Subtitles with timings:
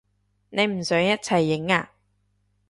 [0.49, 1.91] 你唔想一齊影啊？